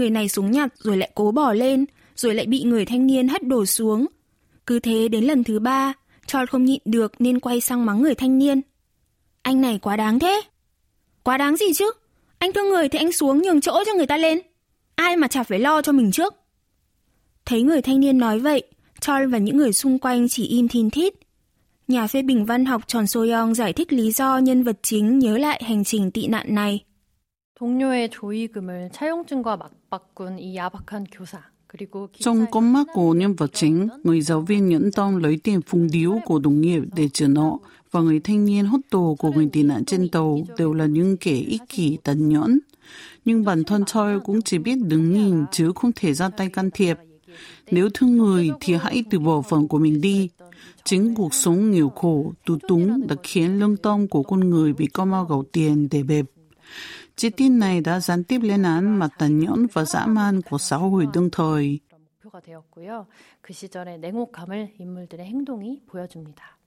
Người 0.00 0.10
này 0.10 0.28
xuống 0.28 0.50
nhặt 0.50 0.74
rồi 0.78 0.96
lại 0.96 1.10
cố 1.14 1.30
bỏ 1.30 1.52
lên, 1.52 1.84
rồi 2.16 2.34
lại 2.34 2.46
bị 2.46 2.62
người 2.62 2.84
thanh 2.84 3.06
niên 3.06 3.28
hất 3.28 3.42
đổ 3.42 3.66
xuống. 3.66 4.06
Cứ 4.66 4.78
thế 4.78 5.08
đến 5.08 5.24
lần 5.24 5.44
thứ 5.44 5.58
ba, 5.58 5.92
Charles 6.26 6.50
không 6.50 6.64
nhịn 6.64 6.80
được 6.84 7.12
nên 7.18 7.40
quay 7.40 7.60
sang 7.60 7.86
mắng 7.86 8.02
người 8.02 8.14
thanh 8.14 8.38
niên. 8.38 8.60
Anh 9.42 9.60
này 9.60 9.78
quá 9.78 9.96
đáng 9.96 10.18
thế. 10.18 10.40
Quá 11.22 11.38
đáng 11.38 11.56
gì 11.56 11.66
chứ? 11.74 11.90
Anh 12.38 12.52
thương 12.52 12.68
người 12.68 12.88
thì 12.88 12.98
anh 12.98 13.12
xuống 13.12 13.42
nhường 13.42 13.60
chỗ 13.60 13.82
cho 13.86 13.94
người 13.94 14.06
ta 14.06 14.16
lên. 14.16 14.40
Ai 14.94 15.16
mà 15.16 15.28
chả 15.28 15.42
phải 15.42 15.58
lo 15.58 15.82
cho 15.82 15.92
mình 15.92 16.12
trước. 16.12 16.34
Thấy 17.44 17.62
người 17.62 17.82
thanh 17.82 18.00
niên 18.00 18.18
nói 18.18 18.38
vậy, 18.38 18.62
Charles 19.00 19.32
và 19.32 19.38
những 19.38 19.56
người 19.56 19.72
xung 19.72 19.98
quanh 19.98 20.28
chỉ 20.28 20.46
im 20.46 20.68
thin 20.68 20.90
thít. 20.90 21.14
Nhà 21.88 22.06
phê 22.06 22.22
bình 22.22 22.44
văn 22.44 22.64
học 22.64 22.82
Tròn 22.86 23.06
Soyong 23.06 23.54
giải 23.54 23.72
thích 23.72 23.92
lý 23.92 24.12
do 24.12 24.38
nhân 24.38 24.62
vật 24.62 24.78
chính 24.82 25.18
nhớ 25.18 25.38
lại 25.38 25.62
hành 25.64 25.84
trình 25.84 26.10
tị 26.10 26.26
nạn 26.26 26.54
này. 26.54 26.84
Trong 32.18 32.46
con 32.50 32.72
mắt 32.72 32.86
của 32.94 33.14
nhân 33.14 33.34
vật 33.34 33.50
chính, 33.52 33.88
người 34.04 34.20
giáo 34.20 34.40
viên 34.40 34.68
nhẫn 34.68 34.90
tâm 34.92 35.16
lấy 35.16 35.38
tiền 35.44 35.62
phung 35.62 35.88
điếu 35.92 36.18
của 36.24 36.38
đồng 36.38 36.60
nghiệp 36.60 36.82
để 36.96 37.08
trả 37.08 37.26
nợ 37.26 37.50
và 37.90 38.00
người 38.00 38.20
thanh 38.20 38.44
niên 38.44 38.64
hốt 38.64 38.78
tù 38.90 39.14
của 39.14 39.32
người 39.32 39.48
tị 39.52 39.62
nạn 39.62 39.84
trên 39.84 40.08
tàu 40.08 40.40
đều 40.58 40.72
là 40.72 40.86
những 40.86 41.16
kẻ 41.16 41.32
ích 41.32 41.62
kỷ 41.68 41.98
tàn 42.04 42.28
nhẫn. 42.28 42.58
Nhưng 43.24 43.44
bản 43.44 43.64
thân 43.64 43.84
Choi 43.84 44.20
cũng 44.20 44.42
chỉ 44.42 44.58
biết 44.58 44.76
đứng 44.82 45.12
nhìn 45.12 45.44
chứ 45.52 45.72
không 45.74 45.90
thể 45.96 46.14
ra 46.14 46.28
tay 46.28 46.48
can 46.48 46.70
thiệp. 46.70 46.96
Nếu 47.70 47.88
thương 47.94 48.16
người 48.16 48.50
thì 48.60 48.74
hãy 48.74 49.04
từ 49.10 49.18
bỏ 49.18 49.42
phần 49.42 49.68
của 49.68 49.78
mình 49.78 50.00
đi. 50.00 50.28
Chính 50.84 51.14
cuộc 51.14 51.34
sống 51.34 51.70
nghèo 51.70 51.88
khổ, 51.88 52.32
tù 52.46 52.58
túng 52.68 53.06
đã 53.06 53.16
khiến 53.22 53.58
lương 53.58 53.76
tâm 53.76 54.08
của 54.08 54.22
con 54.22 54.50
người 54.50 54.72
bị 54.72 54.86
co 54.86 55.04
mau 55.04 55.24
gầu 55.24 55.44
tiền 55.52 55.88
để 55.90 56.02
bẹp. 56.02 56.26
Chi 57.15 57.29
tin 57.29 57.59
này 57.59 57.81
đã 57.81 57.99
gián 57.99 58.23
tiếp 58.23 58.39
lên 58.41 58.63
án 58.63 58.99
mặt 58.99 59.09
tàn 59.17 59.39
nhẫn 59.39 59.67
và 59.73 59.85
dã 59.85 60.05
man 60.05 60.41
của 60.41 60.57
xã 60.57 60.77
hội 60.77 61.07
đương 61.13 61.29
thời. 61.31 61.79
그 63.41 63.53
시절의 63.53 63.99
냉혹함을 63.99 64.73
인물들의 64.79 65.25
행동이 65.27 65.81
보여줍니다. 65.87 66.57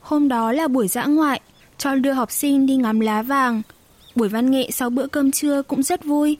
Hôm 0.00 0.28
đó 0.28 0.52
là 0.52 0.68
buổi 0.68 0.88
dã 0.88 1.06
ngoại, 1.06 1.40
cho 1.78 1.94
đưa 1.94 2.12
học 2.12 2.30
sinh 2.30 2.66
đi 2.66 2.76
ngắm 2.76 3.00
lá 3.00 3.22
vàng. 3.22 3.62
Buổi 4.14 4.28
văn 4.28 4.50
nghệ 4.50 4.70
sau 4.70 4.90
bữa 4.90 5.06
cơm 5.06 5.30
trưa 5.30 5.62
cũng 5.62 5.82
rất 5.82 6.04
vui. 6.04 6.38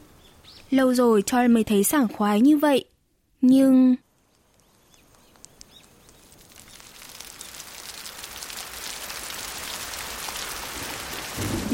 Lâu 0.69 0.93
rồi 0.93 1.21
Charles 1.21 1.51
mới 1.51 1.63
thấy 1.63 1.83
sảng 1.83 2.07
khoái 2.07 2.41
như 2.41 2.57
vậy. 2.57 2.85
Nhưng... 3.41 3.95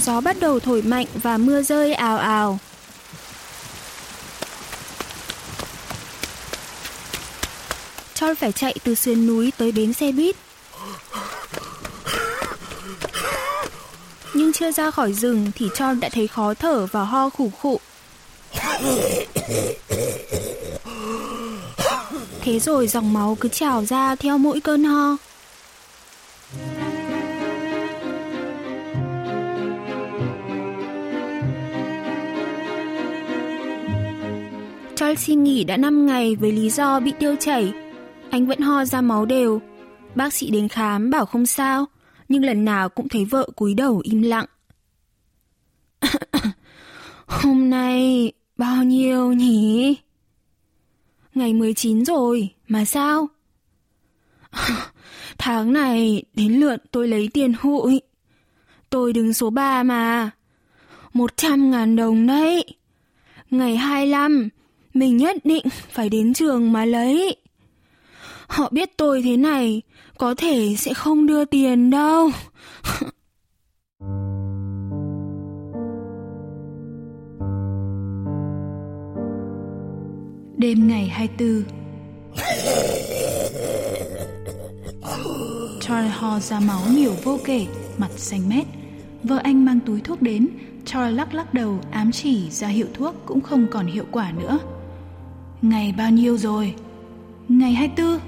Gió 0.05 0.21
bắt 0.21 0.37
đầu 0.41 0.61
thổi 0.61 0.83
mạnh 0.83 1.07
và 1.15 1.37
mưa 1.37 1.63
rơi 1.63 1.95
ào 1.95 2.19
ào. 2.19 2.59
Charles 8.15 8.39
phải 8.39 8.53
chạy 8.53 8.75
từ 8.85 8.95
sườn 8.95 9.27
núi 9.27 9.53
tới 9.59 9.73
bến 9.73 9.93
xe 9.93 10.13
buýt. 10.13 10.37
Nhưng 14.35 14.53
chưa 14.53 14.73
ra 14.73 14.91
khỏi 14.91 15.13
rừng 15.13 15.51
thì 15.55 15.69
Charles 15.75 16.01
đã 16.01 16.09
thấy 16.09 16.29
khó 16.29 16.55
thở 16.55 16.87
và 16.87 17.05
ho 17.05 17.31
khủ 17.31 17.51
khụ. 17.61 17.81
Thế 22.41 22.61
rồi 22.61 22.87
dòng 22.87 23.13
máu 23.13 23.37
cứ 23.41 23.49
trào 23.49 23.85
ra 23.85 24.15
theo 24.15 24.39
mỗi 24.39 24.61
cơn 24.61 24.85
ho. 24.85 25.17
Charles 34.97 35.27
xin 35.27 35.45
nghỉ 35.45 35.65
đã 35.65 35.77
5 35.77 36.07
ngày 36.07 36.37
với 36.37 36.53
lý 36.53 36.71
do 36.71 37.01
bị 37.01 37.13
tiêu 37.19 37.37
chảy. 37.41 37.73
Anh 38.31 38.47
vẫn 38.47 38.61
ho 38.61 38.85
ra 38.85 39.01
máu 39.01 39.27
đều. 39.27 39.61
Bác 40.15 40.33
sĩ 40.35 40.51
đến 40.51 40.69
khám 40.69 41.11
bảo 41.11 41.27
không 41.27 41.47
sao, 41.47 41.87
nhưng 42.29 42.45
lần 42.45 42.65
nào 42.65 42.89
cũng 42.89 43.09
thấy 43.09 43.25
vợ 43.25 43.49
cúi 43.57 43.75
đầu 43.75 44.01
im 44.05 44.23
lặng. 44.23 44.47
Hôm 47.27 47.71
nay 47.71 48.33
bao 48.57 48.85
nhiêu 48.85 49.33
nhỉ? 49.33 49.97
Ngày 51.35 51.55
19 51.55 52.05
rồi, 52.05 52.51
mà 52.69 52.85
sao? 52.85 53.29
Tháng 55.39 55.73
này 55.73 56.23
đến 56.35 56.53
lượt 56.53 56.77
tôi 56.91 57.09
lấy 57.09 57.29
tiền 57.29 57.53
hụi. 57.61 58.01
Tôi 58.91 59.13
đứng 59.13 59.33
số 59.33 59.51
3 59.51 59.83
mà. 59.83 60.31
100 61.13 61.71
ngàn 61.71 61.97
đồng 61.97 62.27
đấy. 62.27 62.65
Ngày 63.51 63.77
25, 63.77 64.49
mình 64.95 65.17
nhất 65.17 65.37
định 65.45 65.67
phải 65.91 66.09
đến 66.09 66.35
trường 66.35 66.73
mà 66.73 66.85
lấy. 66.85 67.37
Họ 68.47 68.69
biết 68.73 68.97
tôi 68.97 69.23
thế 69.23 69.37
này, 69.37 69.83
có 70.19 70.35
thể 70.35 70.75
sẽ 70.79 70.95
không 70.95 71.27
đưa 71.27 71.45
tiền 71.45 71.91
đâu. 71.91 72.31
Đêm 80.57 80.89
ngày 80.89 81.09
24 81.09 81.63
Charlie 85.81 86.11
ho 86.11 86.41
ra 86.41 86.61
máu 86.61 86.81
nhiều 86.91 87.13
vô 87.25 87.39
kể, 87.45 87.67
mặt 87.99 88.11
xanh 88.17 88.49
mét. 88.49 88.67
Vợ 89.23 89.41
anh 89.43 89.65
mang 89.65 89.81
túi 89.87 90.01
thuốc 90.01 90.23
đến, 90.23 90.49
Charlie 90.85 91.17
lắc 91.17 91.35
lắc 91.35 91.55
đầu 91.55 91.79
ám 91.91 92.13
chỉ 92.13 92.51
ra 92.51 92.69
hiệu 92.69 92.87
thuốc 92.95 93.15
cũng 93.27 93.41
không 93.41 93.67
còn 93.71 93.87
hiệu 93.87 94.05
quả 94.11 94.33
nữa. 94.39 94.59
Ngày 95.65 95.95
bao 95.97 96.11
nhiêu 96.11 96.37
rồi? 96.37 96.75
Ngày 97.49 97.73
24 97.73 98.19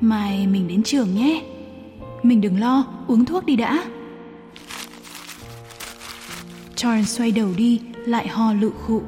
Mai 0.00 0.46
mình 0.46 0.68
đến 0.68 0.82
trường 0.82 1.14
nhé. 1.14 1.42
Mình 2.22 2.40
đừng 2.40 2.60
lo, 2.60 2.86
uống 3.06 3.24
thuốc 3.24 3.46
đi 3.46 3.56
đã. 3.56 3.84
Charles 6.74 7.18
xoay 7.18 7.30
đầu 7.30 7.48
đi, 7.56 7.80
lại 7.94 8.28
ho 8.28 8.52
lự 8.52 8.70
khụ. 8.86 9.02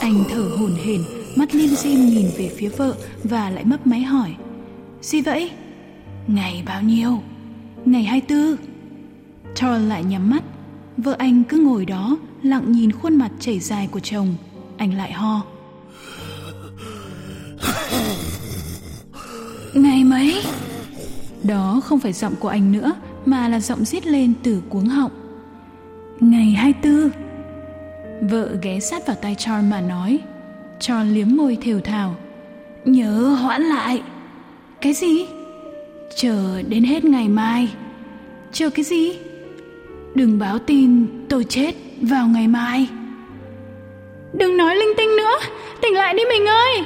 Anh 0.00 0.24
thở 0.28 0.50
hổn 0.58 0.74
hển, 0.84 1.00
mắt 1.36 1.54
lim 1.54 1.70
dim 1.70 2.06
nhìn 2.06 2.26
về 2.36 2.50
phía 2.56 2.68
vợ 2.68 2.94
và 3.24 3.50
lại 3.50 3.64
mấp 3.64 3.86
máy 3.86 4.02
hỏi. 4.02 4.34
Gì 5.00 5.20
vậy? 5.20 5.50
Ngày 6.26 6.62
bao 6.66 6.82
nhiêu? 6.82 7.22
Ngày 7.84 8.02
24 8.02 8.56
Charles 9.54 9.88
lại 9.88 10.04
nhắm 10.04 10.30
mắt. 10.30 10.42
Vợ 10.96 11.16
anh 11.18 11.42
cứ 11.48 11.58
ngồi 11.58 11.86
đó 11.86 12.18
lặng 12.42 12.72
nhìn 12.72 12.92
khuôn 12.92 13.16
mặt 13.16 13.30
chảy 13.40 13.58
dài 13.58 13.88
của 13.92 14.00
chồng. 14.00 14.34
Anh 14.76 14.94
lại 14.94 15.12
ho. 15.12 15.42
Ngày 19.74 20.04
mấy? 20.04 20.42
Đó 21.42 21.80
không 21.84 21.98
phải 21.98 22.12
giọng 22.12 22.34
của 22.40 22.48
anh 22.48 22.72
nữa, 22.72 22.92
Mà 23.26 23.48
là 23.48 23.60
giọng 23.60 23.84
rít 23.84 24.06
lên 24.06 24.32
từ 24.42 24.62
cuống 24.68 24.86
họng. 24.86 25.10
Ngày 26.20 26.50
24 26.50 27.10
Vợ 28.30 28.56
ghé 28.62 28.80
sát 28.80 29.06
vào 29.06 29.16
tay 29.16 29.34
tròn 29.34 29.70
mà 29.70 29.80
nói. 29.80 30.18
Tròn 30.80 31.10
liếm 31.10 31.28
môi 31.36 31.58
thều 31.62 31.80
thào. 31.80 32.16
Nhớ 32.84 33.36
hoãn 33.40 33.62
lại. 33.62 34.02
Cái 34.80 34.92
gì? 34.92 35.26
Chờ 36.16 36.62
đến 36.62 36.84
hết 36.84 37.04
ngày 37.04 37.28
mai. 37.28 37.68
Chờ 38.52 38.70
cái 38.70 38.84
gì? 38.84 39.12
Đừng 40.14 40.38
báo 40.38 40.58
tin, 40.58 41.06
tôi 41.28 41.44
chết 41.44 41.74
vào 42.01 42.27
ngày 42.27 42.47
mai 42.47 42.89
Đừng 44.33 44.57
nói 44.57 44.75
linh 44.75 44.93
tinh 44.97 45.09
nữa 45.17 45.37
Tỉnh 45.81 45.93
lại 45.93 46.13
đi 46.13 46.23
mình 46.29 46.45
ơi 46.45 46.83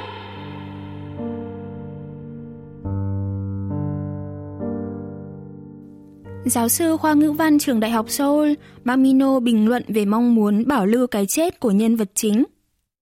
Giáo 6.46 6.70
sư 6.70 6.98
khoa 6.98 7.14
ngữ 7.14 7.32
văn 7.32 7.60
trường 7.60 7.80
Đại 7.80 7.92
học 7.92 8.10
Seoul, 8.10 8.54
Mamino 8.84 9.40
bình 9.40 9.68
luận 9.70 9.84
về 9.88 10.06
mong 10.06 10.36
muốn 10.36 10.68
bảo 10.68 10.86
lưu 10.86 11.08
cái 11.08 11.26
chết 11.26 11.60
của 11.60 11.72
nhân 11.72 11.96
vật 11.96 12.12
chính. 12.16 12.44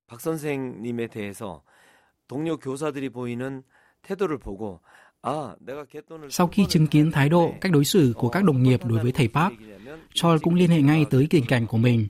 박 0.09 0.19
선생님에 0.19 1.07
대해서 1.07 1.61
동료 2.27 2.57
교사들이 2.57 3.09
보이는 3.09 3.63
태도를 4.01 4.39
보고 4.39 4.81
sau 6.30 6.46
khi 6.46 6.66
chứng 6.68 6.86
kiến 6.86 7.12
thái 7.12 7.28
độ, 7.28 7.54
cách 7.60 7.72
đối 7.72 7.84
xử 7.84 8.12
của 8.16 8.28
các 8.28 8.44
đồng 8.44 8.62
nghiệp 8.62 8.84
đối 8.84 8.98
với 8.98 9.12
thầy 9.12 9.28
Park, 9.28 9.52
Choi 10.14 10.38
cũng 10.38 10.54
liên 10.54 10.70
hệ 10.70 10.82
ngay 10.82 11.04
tới 11.10 11.26
tình 11.30 11.46
cảnh 11.46 11.66
của 11.66 11.78
mình. 11.78 12.06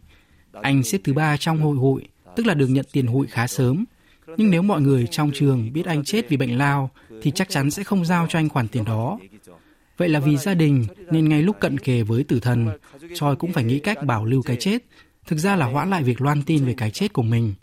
Anh 0.53 0.83
xếp 0.83 0.99
thứ 1.05 1.13
ba 1.13 1.37
trong 1.37 1.61
hội 1.61 1.77
hội, 1.77 2.09
tức 2.37 2.47
là 2.47 2.55
được 2.55 2.67
nhận 2.67 2.87
tiền 2.93 3.07
hụi 3.07 3.27
khá 3.27 3.47
sớm. 3.47 3.85
Nhưng 4.37 4.51
nếu 4.51 4.63
mọi 4.63 4.81
người 4.81 5.07
trong 5.07 5.31
trường 5.35 5.73
biết 5.73 5.87
anh 5.87 6.05
chết 6.05 6.29
vì 6.29 6.37
bệnh 6.37 6.59
lao, 6.59 6.91
thì 7.23 7.31
chắc 7.31 7.49
chắn 7.49 7.71
sẽ 7.71 7.85
không 7.85 8.05
giao 8.05 8.27
cho 8.29 8.39
anh 8.39 8.49
khoản 8.49 8.69
tiền 8.69 8.85
đó. 8.85 9.19
Vậy 9.97 10.09
là 10.09 10.21
vì 10.21 10.37
gia 10.37 10.55
đình 10.55 10.87
nên 11.11 11.29
ngay 11.29 11.43
lúc 11.43 11.57
cận 11.61 11.79
kề 11.79 12.03
với 12.03 12.25
tử 12.25 12.41
thần, 12.41 12.69
Choi 13.15 13.37
cũng 13.37 13.53
phải 13.53 13.65
nghĩ 13.65 13.79
cách 13.79 14.05
bảo 14.05 14.25
lưu 14.25 14.43
cái 14.43 14.57
chết, 14.61 14.85
thực 15.27 15.39
ra 15.39 15.57
là 15.57 15.67
hoãn 15.67 15.91
lại 15.91 16.03
việc 16.03 16.21
loan 16.21 16.43
tin 16.43 16.65
về 16.65 16.75
cái 16.77 16.91
chết 16.91 17.13
của 17.13 17.23
mình. 17.23 17.55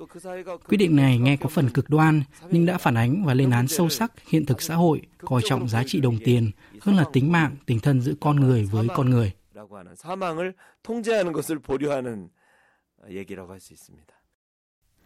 Quyết 0.68 0.77
định 0.77 0.96
này 0.96 1.18
nghe 1.18 1.38
có 1.38 1.50
phần 1.50 1.70
cực 1.70 1.89
đoan 1.89 2.24
nhưng 2.51 2.65
đã 2.65 2.77
phản 2.77 2.98
ánh 2.98 3.25
và 3.25 3.34
lên 3.34 3.50
án 3.50 3.68
sâu 3.68 3.89
sắc 3.89 4.12
hiện 4.27 4.46
thực 4.46 4.62
xã 4.62 4.75
hội 4.75 5.01
coi 5.18 5.41
trọng 5.46 5.70
giá 5.70 5.84
trị 5.88 6.00
đồng 6.00 6.18
tiền 6.25 6.51
hơn 6.82 6.96
là 6.96 7.06
tính 7.13 7.32
mạng, 7.32 7.56
tình 7.65 7.80
thân 7.80 8.01
giữa 8.01 8.13
con 8.20 8.39
người 8.39 8.63
với 8.72 8.88
con 8.96 9.10
người. 9.10 9.32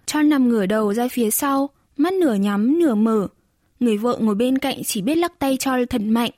John 0.08 0.30
nằm 0.30 0.50
ngửa 0.50 0.66
đầu 0.66 0.94
ra 0.94 1.08
phía 1.12 1.32
sau, 1.32 1.70
mắt 1.98 2.14
nửa 2.14 2.34
nhắm 2.34 2.80
nửa 2.80 2.96
mở. 2.96 3.28
Người 3.80 3.98
vợ 3.98 4.18
ngồi 4.22 4.36
bên 4.36 4.58
cạnh 4.58 4.84
chỉ 4.84 5.02
biết 5.02 5.16
lắc 5.16 5.40
tay 5.40 5.58
cho 5.60 5.78
thật 5.90 6.02
mạnh. 6.02 6.32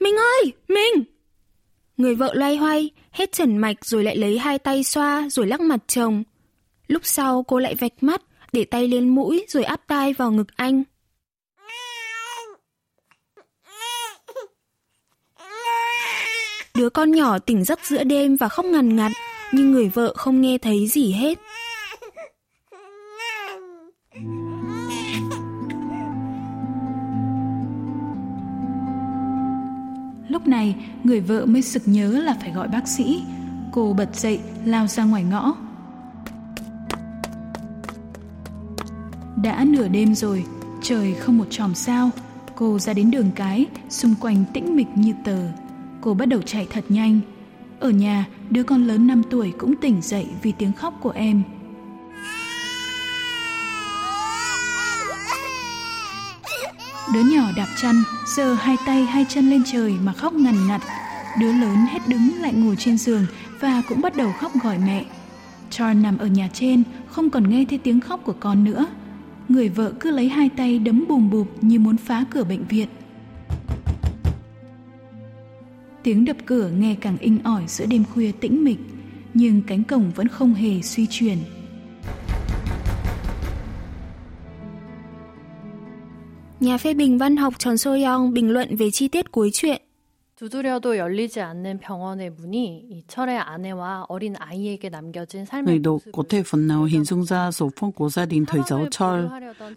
Minh 0.00 0.14
ơi, 0.16 0.52
Minh! 0.68 1.04
Người 2.00 2.14
vợ 2.14 2.34
loay 2.34 2.56
hoay, 2.56 2.90
hết 3.10 3.32
trần 3.32 3.58
mạch 3.58 3.84
rồi 3.84 4.04
lại 4.04 4.16
lấy 4.16 4.38
hai 4.38 4.58
tay 4.58 4.84
xoa 4.84 5.28
rồi 5.30 5.46
lắc 5.46 5.60
mặt 5.60 5.80
chồng. 5.86 6.22
Lúc 6.86 7.02
sau 7.04 7.42
cô 7.42 7.58
lại 7.58 7.74
vạch 7.74 7.92
mắt, 8.00 8.22
để 8.52 8.64
tay 8.64 8.88
lên 8.88 9.08
mũi 9.08 9.46
rồi 9.48 9.64
áp 9.64 9.80
tai 9.86 10.12
vào 10.12 10.32
ngực 10.32 10.46
anh. 10.56 10.82
Đứa 16.74 16.88
con 16.90 17.10
nhỏ 17.10 17.38
tỉnh 17.38 17.64
giấc 17.64 17.80
giữa 17.84 18.04
đêm 18.04 18.36
và 18.36 18.48
khóc 18.48 18.64
ngằn 18.64 18.96
ngặt, 18.96 19.12
nhưng 19.52 19.72
người 19.72 19.88
vợ 19.88 20.14
không 20.16 20.40
nghe 20.40 20.58
thấy 20.58 20.88
gì 20.88 21.12
hết. 21.12 21.38
Lúc 30.40 30.48
này, 30.48 30.76
người 31.04 31.20
vợ 31.20 31.46
mới 31.46 31.62
sực 31.62 31.82
nhớ 31.86 32.08
là 32.10 32.36
phải 32.40 32.52
gọi 32.52 32.68
bác 32.68 32.88
sĩ. 32.88 33.22
Cô 33.72 33.92
bật 33.92 34.16
dậy, 34.16 34.40
lao 34.64 34.86
ra 34.86 35.04
ngoài 35.04 35.24
ngõ. 35.24 35.54
Đã 39.42 39.64
nửa 39.64 39.88
đêm 39.88 40.14
rồi, 40.14 40.44
trời 40.82 41.14
không 41.14 41.38
một 41.38 41.44
chòm 41.50 41.74
sao. 41.74 42.10
Cô 42.54 42.78
ra 42.78 42.92
đến 42.92 43.10
đường 43.10 43.30
cái, 43.34 43.66
xung 43.88 44.14
quanh 44.20 44.44
tĩnh 44.52 44.76
mịch 44.76 44.88
như 44.94 45.14
tờ. 45.24 45.38
Cô 46.00 46.14
bắt 46.14 46.26
đầu 46.26 46.42
chạy 46.42 46.66
thật 46.70 46.84
nhanh. 46.88 47.20
Ở 47.80 47.90
nhà, 47.90 48.26
đứa 48.50 48.62
con 48.62 48.86
lớn 48.86 49.06
5 49.06 49.22
tuổi 49.30 49.52
cũng 49.58 49.76
tỉnh 49.76 50.02
dậy 50.02 50.26
vì 50.42 50.52
tiếng 50.52 50.72
khóc 50.72 50.98
của 51.00 51.10
em. 51.10 51.42
Đứa 57.14 57.22
nhỏ 57.22 57.52
đạp 57.56 57.66
chân, 57.82 58.04
giơ 58.26 58.54
hai 58.54 58.76
tay 58.86 59.02
hai 59.02 59.26
chân 59.28 59.50
lên 59.50 59.62
trời 59.72 59.94
mà 60.04 60.12
khóc 60.12 60.32
ngằn 60.32 60.66
ngặt. 60.68 60.82
Đứa 61.40 61.52
lớn 61.52 61.76
hết 61.90 61.98
đứng 62.08 62.34
lại 62.40 62.52
ngồi 62.54 62.76
trên 62.76 62.98
giường 62.98 63.26
và 63.60 63.82
cũng 63.88 64.00
bắt 64.00 64.16
đầu 64.16 64.32
khóc 64.32 64.52
gọi 64.62 64.78
mẹ. 64.78 65.04
Charles 65.70 66.02
nằm 66.02 66.18
ở 66.18 66.26
nhà 66.26 66.48
trên, 66.52 66.82
không 67.06 67.30
còn 67.30 67.50
nghe 67.50 67.64
thấy 67.64 67.78
tiếng 67.78 68.00
khóc 68.00 68.20
của 68.24 68.34
con 68.40 68.64
nữa. 68.64 68.86
Người 69.48 69.68
vợ 69.68 69.92
cứ 70.00 70.10
lấy 70.10 70.28
hai 70.28 70.48
tay 70.48 70.78
đấm 70.78 71.04
bùm 71.08 71.30
bụp 71.30 71.48
như 71.60 71.78
muốn 71.78 71.96
phá 71.96 72.24
cửa 72.30 72.44
bệnh 72.44 72.64
viện. 72.64 72.88
Tiếng 76.02 76.24
đập 76.24 76.36
cửa 76.46 76.70
nghe 76.78 76.94
càng 76.94 77.16
inh 77.18 77.38
ỏi 77.44 77.62
giữa 77.66 77.86
đêm 77.86 78.04
khuya 78.04 78.32
tĩnh 78.32 78.64
mịch, 78.64 78.78
nhưng 79.34 79.62
cánh 79.62 79.84
cổng 79.84 80.10
vẫn 80.14 80.28
không 80.28 80.54
hề 80.54 80.82
suy 80.82 81.06
chuyển. 81.10 81.38
Nhà 86.60 86.78
phê 86.78 86.94
bình 86.94 87.18
văn 87.18 87.36
học 87.36 87.58
Chon 87.58 87.78
So 87.78 87.90
Young 87.90 88.32
bình 88.32 88.50
luận 88.50 88.76
về 88.76 88.90
chi 88.90 89.08
tiết 89.08 89.32
cuối 89.32 89.50
truyện. 89.52 89.82
Người 95.64 95.78
đọc 95.78 96.00
có 96.12 96.22
thể 96.28 96.42
phần 96.42 96.66
nào 96.66 96.84
hình 96.84 97.04
dung 97.04 97.24
ra 97.24 97.50
số 97.50 97.70
phận 97.76 97.92
của 97.92 98.08
gia 98.08 98.26
đình 98.26 98.44
thầy 98.46 98.60
giáo 98.68 98.86
Chol. 98.90 99.24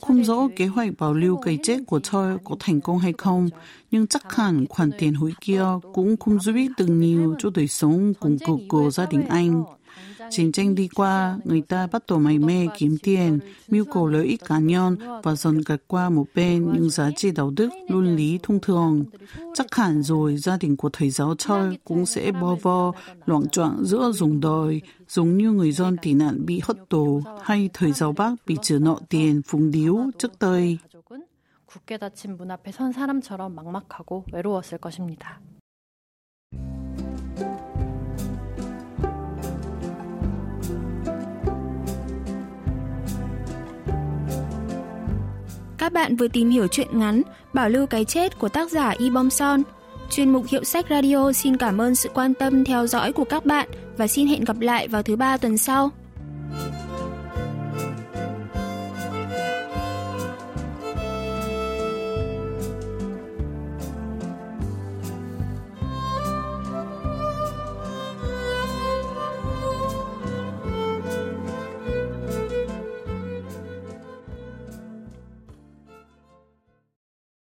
Không 0.01 0.23
rõ 0.23 0.47
kế 0.55 0.67
hoạch 0.67 0.89
bảo 0.99 1.13
lưu 1.13 1.37
cái 1.37 1.59
chết 1.63 1.77
của 1.87 1.99
Chol 1.99 2.35
có 2.43 2.55
thành 2.59 2.81
công 2.81 2.99
hay 2.99 3.13
không, 3.17 3.49
nhưng 3.91 4.07
chắc 4.07 4.35
hẳn 4.35 4.65
khoản 4.69 4.91
tiền 4.97 5.13
hối 5.13 5.33
kia 5.41 5.65
cũng 5.93 6.17
không 6.17 6.39
giúp 6.39 6.53
ích 6.55 6.71
từng 6.77 6.99
nhiều 6.99 7.35
cho 7.39 7.49
đời 7.55 7.67
sống 7.67 8.13
cùng 8.19 8.37
cực 8.39 8.59
của 8.69 8.91
gia 8.91 9.05
đình 9.05 9.23
anh. 9.29 9.63
Chiến 10.30 10.52
tranh 10.52 10.74
đi 10.74 10.88
qua, 10.94 11.38
người 11.44 11.60
ta 11.60 11.86
bắt 11.86 12.02
đầu 12.08 12.18
mày 12.18 12.38
mê 12.38 12.66
kiếm 12.78 12.96
tiền, 13.02 13.38
mưu 13.68 13.84
cầu 13.84 14.06
lợi 14.06 14.26
ích 14.26 14.44
cá 14.44 14.58
nhân 14.58 14.96
và 15.22 15.34
dần 15.34 15.60
gạt 15.66 15.80
qua 15.86 16.10
một 16.10 16.26
bên 16.34 16.72
những 16.72 16.90
giá 16.90 17.10
trị 17.16 17.30
đạo 17.30 17.50
đức, 17.56 17.68
luân 17.88 18.16
lý 18.16 18.38
thông 18.42 18.60
thường. 18.60 19.04
Chắc 19.54 19.74
hẳn 19.74 20.02
rồi 20.02 20.36
gia 20.36 20.56
đình 20.56 20.76
của 20.76 20.90
thầy 20.92 21.10
giáo 21.10 21.34
Choi 21.34 21.78
cũng 21.84 22.06
sẽ 22.06 22.32
bo 22.32 22.56
vo, 22.62 22.92
loạn 23.26 23.48
choạng 23.48 23.84
giữa 23.84 24.12
dùng 24.12 24.40
đời, 24.40 24.80
giống 25.08 25.36
như 25.36 25.50
người 25.50 25.72
dân 25.72 25.96
tị 26.02 26.14
nạn 26.14 26.46
bị 26.46 26.60
hất 26.64 26.88
tù 26.88 27.22
hay 27.42 27.70
thầy 27.72 27.92
giáo 27.92 28.12
bác 28.12 28.34
bị 28.46 28.56
trừ 28.62 28.78
nợ 28.78 28.96
tiền 29.08 29.42
phùng 29.46 29.70
điếu 29.70 29.96
trước 30.18 30.38
đây. 30.38 30.78
굳게 31.68 31.98
닫힌 31.98 32.36
문 32.38 32.50
앞에 32.50 32.72
선 32.72 32.92
사람처럼 32.92 33.54
막막하고 33.54 34.24
외로웠을 34.32 34.78
것입니다. 34.78 35.38
Các 45.83 45.93
bạn 45.93 46.15
vừa 46.15 46.27
tìm 46.27 46.49
hiểu 46.49 46.67
chuyện 46.67 46.99
ngắn, 46.99 47.21
Bảo 47.53 47.69
lưu 47.69 47.85
cái 47.85 48.05
chết 48.05 48.39
của 48.39 48.49
tác 48.49 48.71
giả 48.71 48.89
Y 48.89 49.09
Bom 49.09 49.29
Son. 49.29 49.63
Chuyên 50.09 50.29
mục 50.29 50.45
Hiệu 50.47 50.63
sách 50.63 50.85
Radio 50.89 51.31
xin 51.31 51.57
cảm 51.57 51.81
ơn 51.81 51.95
sự 51.95 52.09
quan 52.13 52.33
tâm 52.33 52.65
theo 52.65 52.87
dõi 52.87 53.13
của 53.13 53.23
các 53.23 53.45
bạn 53.45 53.69
và 53.97 54.07
xin 54.07 54.27
hẹn 54.27 54.43
gặp 54.43 54.59
lại 54.59 54.87
vào 54.87 55.03
thứ 55.03 55.15
ba 55.15 55.37
tuần 55.37 55.57
sau. 55.57 55.91